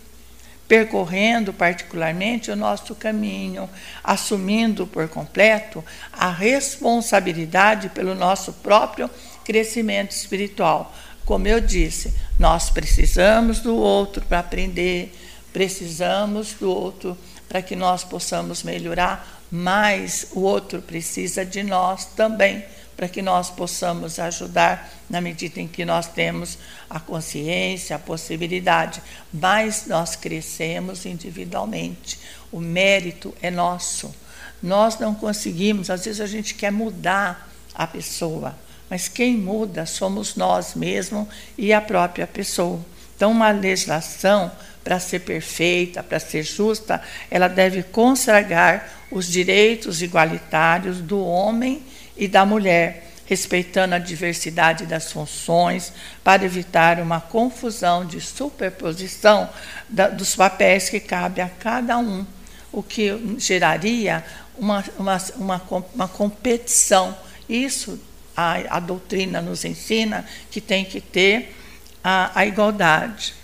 percorrendo 0.66 1.52
particularmente 1.52 2.50
o 2.50 2.56
nosso 2.56 2.96
caminho, 2.96 3.70
assumindo 4.02 4.88
por 4.88 5.08
completo 5.08 5.84
a 6.12 6.28
responsabilidade 6.28 7.88
pelo 7.90 8.16
nosso 8.16 8.52
próprio 8.54 9.08
crescimento 9.44 10.10
espiritual. 10.10 10.92
Como 11.24 11.46
eu 11.46 11.60
disse, 11.60 12.12
nós 12.36 12.68
precisamos 12.68 13.60
do 13.60 13.76
outro 13.76 14.24
para 14.26 14.40
aprender 14.40 15.14
precisamos 15.54 16.52
do 16.54 16.68
outro 16.68 17.16
para 17.48 17.62
que 17.62 17.76
nós 17.76 18.02
possamos 18.02 18.64
melhorar, 18.64 19.42
mas 19.50 20.26
o 20.32 20.40
outro 20.40 20.82
precisa 20.82 21.46
de 21.46 21.62
nós 21.62 22.04
também 22.04 22.64
para 22.96 23.08
que 23.08 23.22
nós 23.22 23.50
possamos 23.50 24.18
ajudar 24.18 24.92
na 25.08 25.20
medida 25.20 25.60
em 25.60 25.68
que 25.68 25.84
nós 25.84 26.06
temos 26.06 26.58
a 26.90 27.00
consciência, 27.00 27.96
a 27.96 27.98
possibilidade. 27.98 29.02
Mas 29.32 29.86
nós 29.86 30.14
crescemos 30.16 31.04
individualmente. 31.06 32.18
O 32.52 32.60
mérito 32.60 33.34
é 33.42 33.50
nosso. 33.50 34.14
Nós 34.62 34.98
não 34.98 35.14
conseguimos, 35.14 35.90
às 35.90 36.04
vezes 36.04 36.20
a 36.20 36.26
gente 36.26 36.54
quer 36.54 36.70
mudar 36.70 37.48
a 37.74 37.86
pessoa, 37.86 38.56
mas 38.88 39.08
quem 39.08 39.36
muda 39.36 39.86
somos 39.86 40.36
nós 40.36 40.74
mesmos 40.74 41.26
e 41.58 41.72
a 41.72 41.80
própria 41.80 42.26
pessoa. 42.26 42.80
Então, 43.16 43.30
uma 43.30 43.50
legislação 43.50 44.50
para 44.84 45.00
ser 45.00 45.20
perfeita, 45.20 46.02
para 46.02 46.20
ser 46.20 46.42
justa, 46.42 47.02
ela 47.30 47.48
deve 47.48 47.82
consagrar 47.82 49.04
os 49.10 49.26
direitos 49.26 50.02
igualitários 50.02 50.98
do 50.98 51.24
homem 51.24 51.82
e 52.16 52.28
da 52.28 52.44
mulher, 52.44 53.10
respeitando 53.24 53.94
a 53.94 53.98
diversidade 53.98 54.84
das 54.84 55.10
funções, 55.10 55.92
para 56.22 56.44
evitar 56.44 57.00
uma 57.00 57.20
confusão 57.20 58.04
de 58.04 58.20
superposição 58.20 59.48
da, 59.88 60.08
dos 60.08 60.36
papéis 60.36 60.90
que 60.90 61.00
cabe 61.00 61.40
a 61.40 61.48
cada 61.48 61.96
um, 61.98 62.26
o 62.70 62.82
que 62.82 63.36
geraria 63.38 64.22
uma, 64.58 64.84
uma, 64.98 65.18
uma, 65.36 65.62
uma 65.94 66.08
competição. 66.08 67.16
Isso 67.48 67.98
a, 68.36 68.76
a 68.76 68.80
doutrina 68.80 69.40
nos 69.40 69.64
ensina 69.64 70.26
que 70.50 70.60
tem 70.60 70.84
que 70.84 71.00
ter 71.00 71.56
a, 72.02 72.38
a 72.38 72.46
igualdade. 72.46 73.34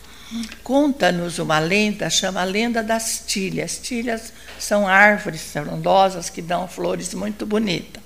Conta-nos 0.62 1.40
uma 1.40 1.58
lenda, 1.58 2.08
chama 2.08 2.40
a 2.40 2.44
lenda 2.44 2.84
das 2.84 3.24
tilhas. 3.26 3.78
Tilhas 3.78 4.32
são 4.60 4.86
árvores 4.86 5.42
frondosas 5.42 6.30
que 6.30 6.40
dão 6.40 6.68
flores 6.68 7.12
muito 7.14 7.44
bonitas. 7.44 8.00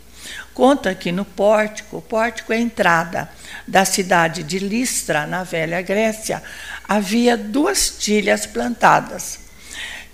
conta 0.54 0.94
que 0.94 1.12
no 1.12 1.24
pórtico, 1.24 1.98
o 1.98 2.02
pórtico 2.02 2.52
é 2.52 2.56
a 2.56 2.60
entrada 2.60 3.30
da 3.68 3.84
cidade 3.84 4.42
de 4.42 4.58
Listra, 4.58 5.26
na 5.26 5.42
velha 5.42 5.82
Grécia, 5.82 6.42
havia 6.88 7.36
duas 7.36 7.90
tilhas 7.90 8.46
plantadas. 8.46 9.40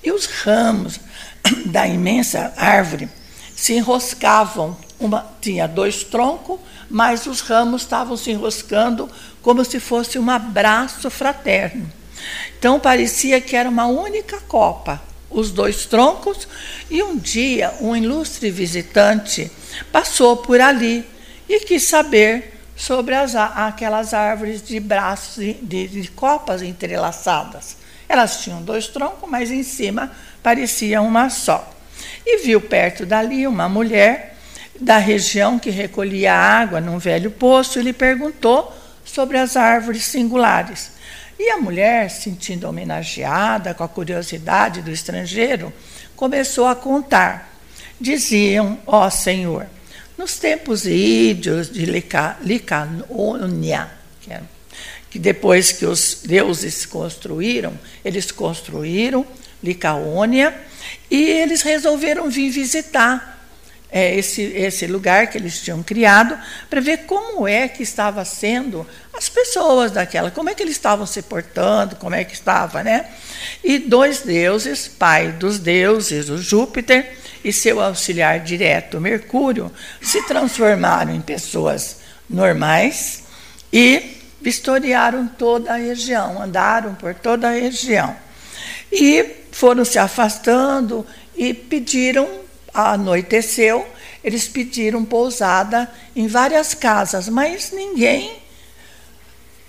E 0.03 0.11
os 0.11 0.27
ramos 0.27 0.99
da 1.67 1.87
imensa 1.87 2.53
árvore 2.57 3.09
se 3.55 3.75
enroscavam. 3.75 4.77
Uma, 4.99 5.27
tinha 5.41 5.69
dois 5.69 6.03
troncos, 6.03 6.59
mas 6.91 7.27
os 7.27 7.41
ramos 7.41 7.83
estavam 7.83 8.17
se 8.17 8.33
enroscando 8.33 9.09
como 9.41 9.65
se 9.65 9.79
fosse 9.79 10.19
um 10.19 10.29
abraço 10.29 11.09
fraterno. 11.09 12.00
Então 12.59 12.79
parecia 12.79 13.41
que 13.41 13.57
era 13.57 13.69
uma 13.69 13.87
única 13.87 14.41
copa, 14.41 15.01
os 15.31 15.51
dois 15.51 15.87
troncos, 15.87 16.47
e 16.91 17.03
um 17.03 17.17
dia 17.17 17.75
um 17.81 17.97
ilustre 17.97 18.51
visitante 18.51 19.51
passou 19.93 20.37
por 20.39 20.61
ali 20.61 21.05
e 21.49 21.61
quis 21.61 21.85
saber 21.85 22.61
sobre 22.77 23.15
as, 23.15 23.35
aquelas 23.35 24.15
árvores 24.15 24.63
de 24.63 24.81
braços, 24.81 25.45
de, 25.63 25.89
de 25.89 26.09
copas 26.09 26.63
entrelaçadas. 26.63 27.77
Elas 28.09 28.43
tinham 28.43 28.63
dois 28.63 28.89
troncos, 28.89 29.29
mas 29.29 29.51
em 29.51 29.63
cima 29.63 30.11
parecia 30.43 31.01
uma 31.03 31.31
só. 31.31 31.73
E 32.25 32.39
viu 32.39 32.61
perto 32.61 33.05
dali 33.05 33.47
uma 33.47 33.69
mulher 33.69 34.37
da 34.81 34.97
região 34.97 35.59
que 35.59 35.71
recolhia 35.71 36.35
água 36.35 36.81
num 36.81 36.99
velho 36.99 37.31
poço 37.31 37.79
e 37.79 37.83
lhe 37.83 37.93
perguntou 37.93 38.75
sobre 39.05 39.37
as 39.37 39.57
árvores 39.57 40.05
singulares. 40.05 40.93
E 41.43 41.49
a 41.49 41.57
mulher, 41.57 42.11
sentindo 42.11 42.69
homenageada 42.69 43.73
com 43.73 43.83
a 43.83 43.89
curiosidade 43.89 44.83
do 44.83 44.91
estrangeiro, 44.91 45.73
começou 46.15 46.67
a 46.67 46.77
contar. 46.77 47.59
Diziam, 47.99 48.79
ó 48.87 49.09
Senhor, 49.09 49.67
nos 50.19 50.37
tempos 50.37 50.85
ídios 50.85 51.71
de 51.71 51.87
Licânia, 51.87 52.37
que, 54.21 54.31
é, 54.31 54.43
que 55.09 55.19
depois 55.19 55.73
que 55.73 55.87
os 55.87 56.21
deuses 56.27 56.85
construíram, 56.85 57.73
eles 58.05 58.31
construíram 58.31 59.27
Licaônia 59.65 60.55
e 61.11 61.23
eles 61.23 61.63
resolveram 61.63 62.29
vir 62.29 62.51
visitar 62.51 63.40
é, 63.93 64.15
esse, 64.15 64.43
esse 64.43 64.87
lugar 64.87 65.27
que 65.27 65.37
eles 65.37 65.61
tinham 65.61 65.83
criado 65.83 66.39
para 66.69 66.81
ver 66.81 66.99
como 67.07 67.47
é 67.47 67.69
que 67.69 67.83
estava 67.83 68.25
sendo 68.25 68.87
as 69.13 69.29
pessoas 69.29 69.91
daquela, 69.91 70.31
como 70.31 70.49
é 70.49 70.55
que 70.55 70.63
eles 70.63 70.77
estavam 70.77 71.07
se 71.07 71.23
portando, 71.23 71.97
como 71.97 72.15
é 72.15 72.25
que 72.25 72.35
estava, 72.35 72.83
né? 72.83 73.07
E 73.63 73.79
dois 73.79 74.21
deuses, 74.21 74.87
pai 74.87 75.33
dos 75.33 75.59
deuses, 75.59 76.29
o 76.29 76.39
Júpiter, 76.39 77.19
e 77.43 77.53
seu 77.53 77.81
auxiliar 77.81 78.41
direto, 78.41 79.01
Mercúrio, 79.01 79.73
se 80.01 80.23
transformaram 80.23 81.15
em 81.15 81.21
pessoas 81.21 81.99
normais 82.29 83.25
e 83.73 84.19
vistoriaram 84.41 85.27
toda 85.27 85.73
a 85.73 85.77
região, 85.77 86.41
andaram 86.43 86.95
por 86.95 87.15
toda 87.15 87.49
a 87.49 87.53
região. 87.53 88.15
E 88.93 89.25
foram 89.53 89.85
se 89.85 89.99
afastando 89.99 91.07
e 91.37 91.55
pediram 91.55 92.29
anoiteceu, 92.73 93.87
eles 94.23 94.49
pediram 94.49 95.05
pousada 95.05 95.91
em 96.15 96.27
várias 96.27 96.75
casas, 96.75 97.29
mas 97.29 97.73
ninguém 97.73 98.33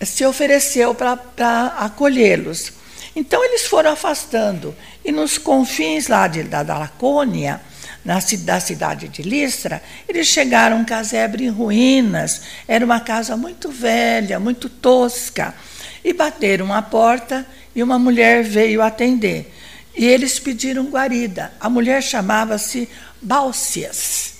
se 0.01 0.25
ofereceu 0.25 0.95
para 0.95 1.65
acolhê-los. 1.77 2.73
Então 3.15 3.43
eles 3.43 3.65
foram 3.65 3.91
afastando. 3.91 4.75
E 5.03 5.11
nos 5.11 5.37
confins 5.37 6.07
lá 6.07 6.27
de, 6.27 6.43
da, 6.43 6.63
da 6.63 6.77
Lacônia, 6.77 7.61
na, 8.03 8.19
da 8.39 8.59
cidade 8.59 9.07
de 9.07 9.21
Listra, 9.21 9.81
eles 10.07 10.27
chegaram 10.27 10.77
um 10.77 10.85
casebre 10.85 11.45
em 11.45 11.49
ruínas. 11.49 12.41
Era 12.67 12.83
uma 12.83 12.99
casa 12.99 13.37
muito 13.37 13.69
velha, 13.69 14.39
muito 14.39 14.69
tosca. 14.69 15.53
E 16.03 16.13
bateram 16.13 16.73
a 16.73 16.81
porta 16.81 17.45
e 17.75 17.83
uma 17.83 17.99
mulher 17.99 18.43
veio 18.43 18.81
atender. 18.81 19.53
E 19.95 20.05
eles 20.05 20.39
pediram 20.39 20.85
guarida. 20.85 21.53
A 21.59 21.69
mulher 21.69 22.01
chamava-se 22.01 22.89
Bálcias, 23.21 24.35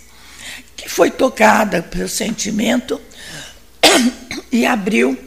que 0.76 0.90
foi 0.90 1.12
tocada 1.12 1.84
pelo 1.84 2.08
sentimento 2.08 3.00
e 4.52 4.66
abriu 4.66 5.18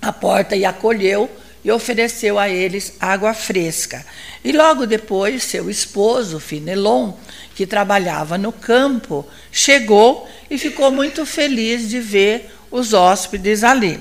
a 0.00 0.12
porta 0.12 0.56
e 0.56 0.64
acolheu 0.64 1.30
e 1.64 1.70
ofereceu 1.70 2.38
a 2.38 2.48
eles 2.48 2.92
água 3.00 3.32
fresca. 3.32 4.04
E 4.44 4.52
logo 4.52 4.86
depois, 4.86 5.42
seu 5.42 5.70
esposo, 5.70 6.38
Finelon, 6.38 7.14
que 7.54 7.66
trabalhava 7.66 8.36
no 8.36 8.52
campo, 8.52 9.26
chegou 9.50 10.28
e 10.50 10.58
ficou 10.58 10.90
muito 10.90 11.24
feliz 11.24 11.88
de 11.88 12.00
ver 12.00 12.50
os 12.70 12.92
hóspedes 12.92 13.64
ali. 13.64 13.98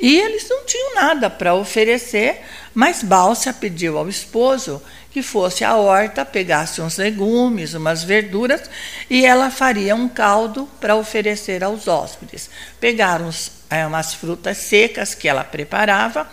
E 0.00 0.16
eles 0.16 0.48
não 0.48 0.64
tinham 0.64 0.94
nada 0.94 1.28
para 1.28 1.54
oferecer, 1.54 2.40
mas 2.72 3.02
Bálcia 3.02 3.52
pediu 3.52 3.98
ao 3.98 4.08
esposo 4.08 4.80
que 5.10 5.22
fosse 5.22 5.64
à 5.64 5.74
horta, 5.76 6.24
pegasse 6.24 6.80
uns 6.80 6.96
legumes, 6.96 7.74
umas 7.74 8.04
verduras, 8.04 8.62
e 9.10 9.24
ela 9.24 9.50
faria 9.50 9.94
um 9.96 10.08
caldo 10.08 10.68
para 10.80 10.94
oferecer 10.94 11.64
aos 11.64 11.88
hóspedes. 11.88 12.48
Pegaram 12.78 13.26
uns, 13.26 13.50
é, 13.68 13.84
umas 13.86 14.14
frutas 14.14 14.58
secas 14.58 15.14
que 15.14 15.26
ela 15.26 15.42
preparava 15.42 16.28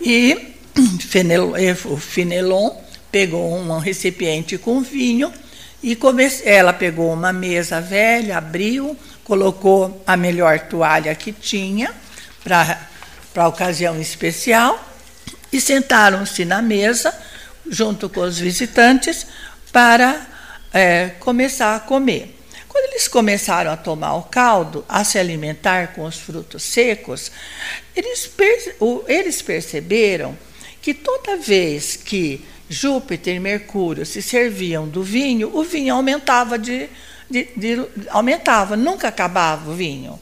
e 0.00 0.54
o 1.86 1.96
Finelon 1.96 2.76
pegou 3.10 3.54
um 3.54 3.78
recipiente 3.78 4.58
com 4.58 4.82
vinho 4.82 5.32
e 5.82 5.96
ela 6.44 6.74
pegou 6.74 7.10
uma 7.12 7.32
mesa 7.32 7.80
velha, 7.80 8.36
abriu, 8.36 8.96
colocou 9.24 10.02
a 10.06 10.16
melhor 10.16 10.58
toalha 10.60 11.14
que 11.14 11.32
tinha 11.32 11.94
para 12.44 12.89
a 13.34 13.48
ocasião 13.48 14.00
especial 14.00 14.82
e 15.52 15.60
sentaram-se 15.60 16.44
na 16.44 16.62
mesa, 16.62 17.14
junto 17.68 18.08
com 18.08 18.20
os 18.20 18.38
visitantes, 18.38 19.26
para 19.72 20.26
é, 20.72 21.10
começar 21.20 21.76
a 21.76 21.80
comer. 21.80 22.36
Quando 22.68 22.92
eles 22.92 23.08
começaram 23.08 23.70
a 23.72 23.76
tomar 23.76 24.14
o 24.14 24.22
caldo, 24.22 24.84
a 24.88 25.02
se 25.02 25.18
alimentar 25.18 25.88
com 25.88 26.04
os 26.04 26.16
frutos 26.16 26.62
secos, 26.62 27.30
eles, 27.96 28.30
eles 29.08 29.42
perceberam 29.42 30.36
que 30.80 30.94
toda 30.94 31.36
vez 31.36 31.96
que 31.96 32.44
Júpiter 32.68 33.34
e 33.34 33.40
Mercúrio 33.40 34.06
se 34.06 34.22
serviam 34.22 34.88
do 34.88 35.02
vinho, 35.02 35.50
o 35.52 35.64
vinho 35.64 35.94
aumentava 35.94 36.56
de, 36.56 36.88
de, 37.28 37.48
de 37.56 37.86
aumentava, 38.08 38.76
nunca 38.76 39.08
acabava 39.08 39.70
o 39.70 39.74
vinho. 39.74 40.18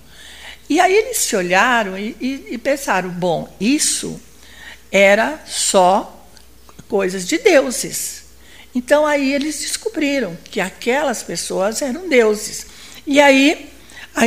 E 0.69 0.81
aí 0.81 0.95
eles 0.95 1.19
se 1.19 1.35
olharam 1.35 1.99
e, 1.99 2.17
e, 2.21 2.47
e 2.51 2.59
pensaram: 2.59 3.09
bom, 3.09 3.55
isso 3.61 4.21
era 4.91 5.43
só 5.47 6.27
coisas 6.89 7.27
de 7.27 7.39
deuses. 7.39 8.25
Então 8.75 9.07
aí 9.07 9.33
eles 9.33 9.61
descobriram 9.61 10.37
que 10.51 10.61
aquelas 10.61 11.23
pessoas 11.23 11.83
eram 11.83 12.09
deuses. 12.09 12.67
E 13.07 13.21
aí 13.21 13.71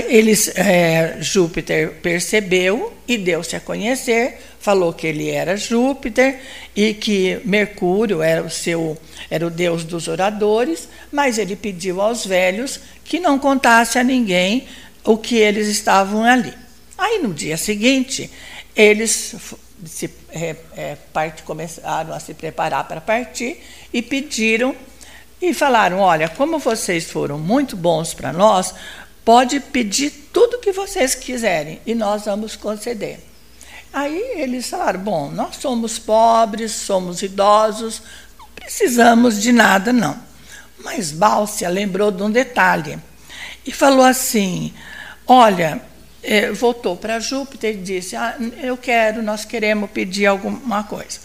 eles, 0.07 0.51
é, 0.55 1.17
Júpiter 1.19 1.95
percebeu 2.01 2.93
e 3.07 3.17
deu-se 3.17 3.55
a 3.55 3.59
conhecer, 3.59 4.39
falou 4.59 4.93
que 4.93 5.07
ele 5.07 5.29
era 5.29 5.57
Júpiter 5.57 6.39
e 6.75 6.93
que 6.93 7.41
Mercúrio 7.43 8.21
era 8.21 8.41
o 8.41 8.49
seu 8.49 8.97
era 9.29 9.45
o 9.45 9.49
deus 9.49 9.83
dos 9.83 10.07
oradores, 10.07 10.87
mas 11.11 11.37
ele 11.37 11.55
pediu 11.55 12.01
aos 12.01 12.25
velhos 12.25 12.79
que 13.03 13.19
não 13.19 13.37
contasse 13.37 13.97
a 13.97 14.03
ninguém 14.03 14.67
o 15.03 15.17
que 15.17 15.35
eles 15.35 15.67
estavam 15.67 16.23
ali. 16.23 16.53
Aí 16.97 17.19
no 17.19 17.33
dia 17.33 17.57
seguinte 17.57 18.29
eles 18.75 19.35
se, 19.85 20.09
é, 20.29 20.55
é, 20.75 20.97
começaram 21.43 22.13
a 22.13 22.19
se 22.19 22.33
preparar 22.33 22.87
para 22.87 23.01
partir 23.01 23.61
e 23.93 24.01
pediram 24.01 24.75
e 25.41 25.53
falaram: 25.53 25.99
Olha, 25.99 26.29
como 26.29 26.59
vocês 26.59 27.09
foram 27.09 27.39
muito 27.39 27.75
bons 27.75 28.13
para 28.13 28.31
nós, 28.31 28.73
pode 29.25 29.59
pedir 29.59 30.11
tudo 30.31 30.59
que 30.59 30.71
vocês 30.71 31.15
quiserem 31.15 31.81
e 31.85 31.95
nós 31.95 32.25
vamos 32.25 32.55
conceder. 32.55 33.19
Aí 33.91 34.35
eles 34.35 34.69
falaram: 34.69 34.99
Bom, 34.99 35.31
nós 35.31 35.57
somos 35.57 35.97
pobres, 35.97 36.71
somos 36.71 37.21
idosos, 37.21 38.01
não 38.39 38.47
precisamos 38.55 39.41
de 39.41 39.51
nada, 39.51 39.91
não. 39.91 40.17
Mas 40.83 41.11
Bálcia 41.11 41.69
lembrou 41.69 42.11
de 42.11 42.23
um 42.23 42.31
detalhe 42.31 42.99
e 43.65 43.71
falou 43.71 44.05
assim: 44.05 44.73
Olha, 45.33 45.81
é, 46.21 46.51
voltou 46.51 46.97
para 46.97 47.17
Júpiter 47.21 47.75
e 47.75 47.77
disse: 47.77 48.17
ah, 48.17 48.35
Eu 48.61 48.75
quero, 48.75 49.23
nós 49.23 49.45
queremos 49.45 49.89
pedir 49.89 50.25
alguma 50.25 50.83
coisa. 50.83 51.21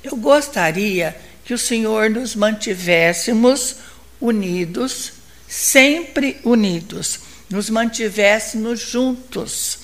Eu 0.00 0.14
gostaria 0.14 1.16
que 1.44 1.52
o 1.52 1.58
Senhor 1.58 2.08
nos 2.08 2.36
mantivéssemos 2.36 3.78
unidos, 4.20 5.14
sempre 5.48 6.38
unidos, 6.44 7.18
nos 7.50 7.68
mantivéssemos 7.68 8.78
juntos 8.78 9.80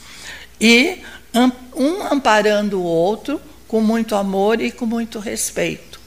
e 0.61 1.01
um 1.75 2.05
amparando 2.05 2.79
o 2.79 2.85
outro 2.85 3.43
com 3.67 3.81
muito 3.81 4.15
amor 4.15 4.61
e 4.61 4.71
com 4.71 4.87
muito 4.87 5.19
respeito. 5.19 5.99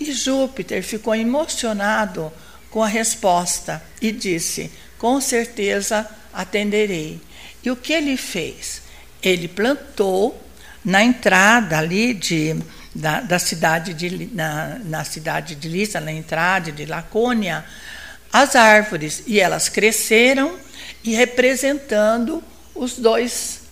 E 0.00 0.10
Júpiter 0.10 0.82
ficou 0.82 1.14
emocionado 1.14 2.32
com 2.70 2.82
a 2.82 2.88
resposta 2.88 3.82
e 4.00 4.10
disse: 4.10 4.72
com 4.96 5.20
certeza 5.20 6.08
atenderei. 6.34 7.20
E 7.62 7.70
o 7.70 7.76
que 7.76 7.92
ele 7.92 8.16
fez? 8.16 8.82
Ele 9.22 9.48
plantou 9.48 10.40
na 10.84 11.02
entrada 11.02 11.78
ali 11.78 12.12
de, 12.12 12.56
da, 12.94 13.20
da 13.20 13.38
cidade 13.38 13.94
de, 13.94 14.26
na, 14.34 14.78
na 14.84 15.04
cidade 15.04 15.54
de 15.54 15.68
Lissa, 15.68 16.00
na 16.00 16.12
entrada 16.12 16.70
de 16.70 16.84
Lacônia, 16.84 17.64
as 18.32 18.54
árvores. 18.54 19.22
E 19.26 19.40
elas 19.40 19.68
cresceram 19.68 20.58
e 21.02 21.14
representando 21.14 22.42
os 22.74 22.96
dois, 22.96 23.62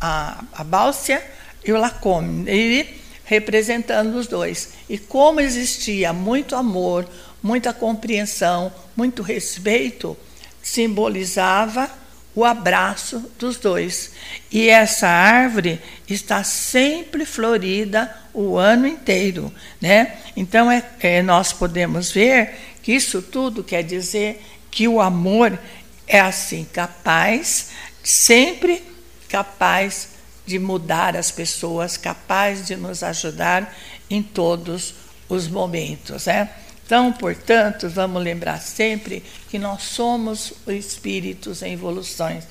a, 0.00 0.44
a 0.52 0.64
Bálcia 0.64 1.22
e 1.64 1.72
o 1.72 1.78
Lacônia, 1.78 2.52
e 2.52 3.00
representando 3.24 4.16
os 4.16 4.26
dois. 4.26 4.70
E 4.88 4.98
como 4.98 5.40
existia 5.40 6.12
muito 6.12 6.56
amor, 6.56 7.08
muita 7.42 7.72
compreensão, 7.72 8.72
muito 8.96 9.22
respeito, 9.22 10.16
simbolizava 10.62 11.90
o 12.34 12.44
abraço 12.44 13.30
dos 13.38 13.56
dois. 13.56 14.12
E 14.50 14.68
essa 14.68 15.08
árvore 15.08 15.80
está 16.08 16.44
sempre 16.44 17.24
florida 17.24 18.14
o 18.32 18.56
ano 18.56 18.86
inteiro. 18.86 19.52
Né? 19.80 20.16
Então, 20.36 20.70
é, 20.70 20.84
é, 21.00 21.22
nós 21.22 21.52
podemos 21.52 22.12
ver 22.12 22.56
que 22.82 22.92
isso 22.92 23.20
tudo 23.20 23.64
quer 23.64 23.82
dizer 23.82 24.42
que 24.70 24.86
o 24.86 25.00
amor 25.00 25.58
é 26.06 26.20
assim, 26.20 26.64
capaz, 26.64 27.70
sempre 28.02 28.82
capaz 29.28 30.08
de 30.46 30.58
mudar 30.58 31.16
as 31.16 31.30
pessoas, 31.30 31.96
capaz 31.96 32.66
de 32.66 32.76
nos 32.76 33.02
ajudar 33.02 33.76
em 34.08 34.22
todos 34.22 34.94
os 35.28 35.46
momentos. 35.46 36.26
Né? 36.26 36.50
Então, 36.90 37.12
portanto, 37.12 37.88
vamos 37.88 38.20
lembrar 38.20 38.60
sempre 38.60 39.22
que 39.48 39.60
nós 39.60 39.84
somos 39.84 40.52
espíritos 40.66 41.62
em 41.62 41.74
evoluções, 41.74 42.42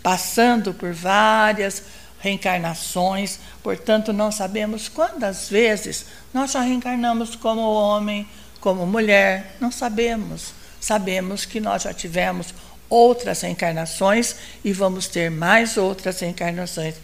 passando 0.00 0.72
por 0.72 0.92
várias 0.92 1.82
reencarnações, 2.20 3.40
portanto, 3.60 4.12
não 4.12 4.30
sabemos 4.30 4.88
quantas 4.88 5.48
vezes 5.48 6.06
nós 6.32 6.52
já 6.52 6.60
reencarnamos 6.60 7.34
como 7.34 7.60
homem, 7.60 8.24
como 8.60 8.86
mulher, 8.86 9.56
não 9.58 9.72
sabemos. 9.72 10.54
Sabemos 10.80 11.44
que 11.44 11.58
nós 11.58 11.82
já 11.82 11.92
tivemos 11.92 12.54
outras 12.88 13.40
reencarnações 13.40 14.36
e 14.64 14.72
vamos 14.72 15.08
ter 15.08 15.28
mais 15.28 15.76
outras 15.76 16.20
reencarnações. 16.20 16.94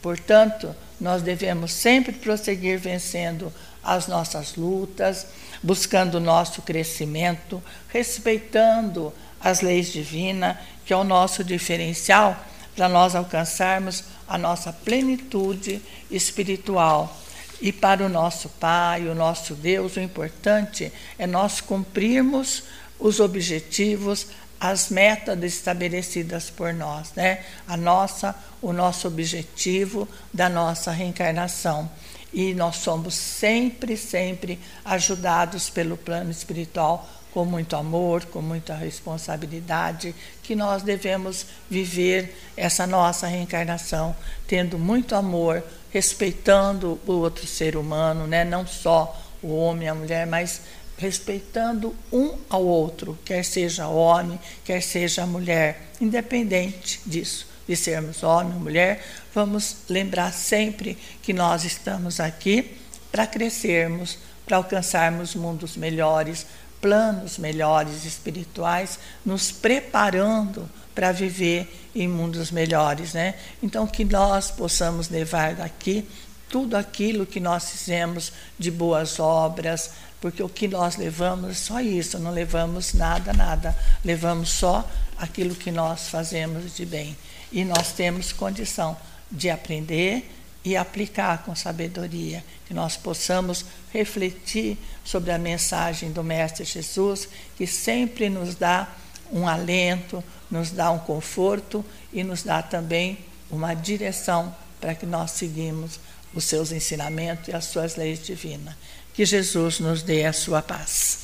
Portanto, 0.00 0.72
nós 1.00 1.20
devemos 1.20 1.72
sempre 1.72 2.12
prosseguir 2.12 2.78
vencendo 2.78 3.52
as 3.82 4.06
nossas 4.06 4.54
lutas, 4.54 5.26
buscando 5.64 6.16
o 6.16 6.20
nosso 6.20 6.60
crescimento, 6.60 7.60
respeitando 7.88 9.10
as 9.40 9.62
leis 9.62 9.90
divinas, 9.90 10.58
que 10.84 10.92
é 10.92 10.96
o 10.96 11.02
nosso 11.02 11.42
diferencial 11.42 12.38
para 12.76 12.86
nós 12.86 13.14
alcançarmos 13.14 14.04
a 14.28 14.36
nossa 14.36 14.74
plenitude 14.74 15.80
espiritual. 16.10 17.16
E 17.62 17.72
para 17.72 18.04
o 18.04 18.10
nosso 18.10 18.50
Pai, 18.50 19.08
o 19.08 19.14
nosso 19.14 19.54
Deus, 19.54 19.96
o 19.96 20.00
importante 20.00 20.92
é 21.18 21.26
nós 21.26 21.62
cumprirmos 21.62 22.64
os 22.98 23.18
objetivos, 23.18 24.26
as 24.60 24.90
metas 24.90 25.42
estabelecidas 25.42 26.50
por 26.50 26.74
nós, 26.74 27.12
né? 27.16 27.42
A 27.66 27.74
nossa, 27.74 28.34
o 28.60 28.70
nosso 28.70 29.08
objetivo 29.08 30.06
da 30.30 30.50
nossa 30.50 30.90
reencarnação 30.90 31.90
e 32.34 32.52
nós 32.52 32.76
somos 32.76 33.14
sempre, 33.14 33.96
sempre 33.96 34.58
ajudados 34.84 35.70
pelo 35.70 35.96
plano 35.96 36.32
espiritual 36.32 37.08
com 37.32 37.44
muito 37.44 37.74
amor, 37.74 38.24
com 38.26 38.42
muita 38.42 38.74
responsabilidade, 38.74 40.14
que 40.42 40.54
nós 40.54 40.82
devemos 40.82 41.46
viver 41.70 42.36
essa 42.56 42.86
nossa 42.86 43.26
reencarnação 43.26 44.14
tendo 44.46 44.78
muito 44.78 45.14
amor, 45.14 45.62
respeitando 45.90 47.00
o 47.06 47.12
outro 47.12 47.46
ser 47.46 47.76
humano, 47.76 48.26
né? 48.26 48.44
não 48.44 48.66
só 48.66 49.20
o 49.42 49.54
homem 49.54 49.86
e 49.86 49.88
a 49.88 49.94
mulher, 49.94 50.26
mas 50.26 50.60
respeitando 50.96 51.94
um 52.12 52.36
ao 52.48 52.64
outro, 52.64 53.18
quer 53.24 53.44
seja 53.44 53.88
homem, 53.88 54.38
quer 54.64 54.80
seja 54.80 55.26
mulher, 55.26 55.88
independente 56.00 57.00
disso 57.04 57.53
de 57.66 57.76
sermos 57.76 58.22
homem 58.22 58.54
ou 58.54 58.60
mulher, 58.60 59.04
vamos 59.34 59.76
lembrar 59.88 60.32
sempre 60.32 60.98
que 61.22 61.32
nós 61.32 61.64
estamos 61.64 62.20
aqui 62.20 62.76
para 63.10 63.26
crescermos, 63.26 64.18
para 64.44 64.56
alcançarmos 64.56 65.34
mundos 65.34 65.76
melhores, 65.76 66.46
planos 66.80 67.38
melhores 67.38 68.04
espirituais, 68.04 68.98
nos 69.24 69.50
preparando 69.50 70.68
para 70.94 71.12
viver 71.12 71.90
em 71.94 72.06
mundos 72.06 72.50
melhores, 72.50 73.14
né? 73.14 73.34
Então 73.62 73.86
que 73.86 74.04
nós 74.04 74.50
possamos 74.50 75.08
levar 75.08 75.54
daqui 75.54 76.06
tudo 76.48 76.76
aquilo 76.76 77.26
que 77.26 77.40
nós 77.40 77.70
fizemos 77.70 78.32
de 78.58 78.70
boas 78.70 79.18
obras, 79.18 79.90
porque 80.20 80.42
o 80.42 80.48
que 80.48 80.68
nós 80.68 80.96
levamos 80.96 81.50
é 81.50 81.54
só 81.54 81.80
isso, 81.80 82.18
não 82.18 82.30
levamos 82.30 82.92
nada, 82.92 83.32
nada, 83.32 83.76
levamos 84.04 84.50
só 84.50 84.88
aquilo 85.16 85.54
que 85.54 85.70
nós 85.70 86.08
fazemos 86.08 86.76
de 86.76 86.84
bem 86.84 87.16
e 87.54 87.64
nós 87.64 87.92
temos 87.92 88.32
condição 88.32 88.96
de 89.30 89.48
aprender 89.48 90.28
e 90.64 90.76
aplicar 90.76 91.44
com 91.44 91.54
sabedoria, 91.54 92.44
que 92.66 92.74
nós 92.74 92.96
possamos 92.96 93.64
refletir 93.92 94.76
sobre 95.04 95.30
a 95.30 95.38
mensagem 95.38 96.10
do 96.10 96.24
Mestre 96.24 96.64
Jesus, 96.64 97.28
que 97.56 97.64
sempre 97.64 98.28
nos 98.28 98.56
dá 98.56 98.88
um 99.32 99.46
alento, 99.46 100.22
nos 100.50 100.72
dá 100.72 100.90
um 100.90 100.98
conforto 100.98 101.84
e 102.12 102.24
nos 102.24 102.42
dá 102.42 102.60
também 102.60 103.18
uma 103.48 103.72
direção 103.72 104.54
para 104.80 104.94
que 104.94 105.06
nós 105.06 105.30
seguimos 105.30 106.00
os 106.34 106.44
seus 106.44 106.72
ensinamentos 106.72 107.46
e 107.48 107.52
as 107.52 107.66
suas 107.66 107.94
leis 107.94 108.20
divinas. 108.20 108.74
Que 109.14 109.24
Jesus 109.24 109.78
nos 109.78 110.02
dê 110.02 110.24
a 110.24 110.32
sua 110.32 110.60
paz. 110.60 111.23